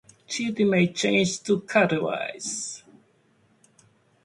City 0.25 0.63
may 0.63 0.87
be 0.87 0.93
changed 0.93 1.45
to 1.45 1.59
Katowice. 1.59 2.81